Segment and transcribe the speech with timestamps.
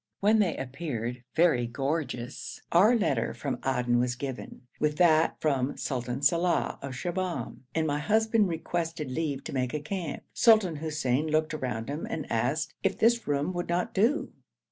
[0.19, 6.21] When they appeared, very gorgeous, our letter from Aden was given, with that from Sultan
[6.21, 10.23] Salàh of Shibahm, and my husband requested leave to make a camp.
[10.33, 14.33] Sultan Hussein looked round him and asked if this room would not do?